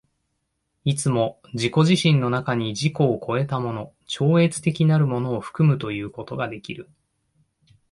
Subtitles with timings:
[0.83, 6.89] いつも自己自身の中に自己を越えたもの、超越的なるものを含むということができる。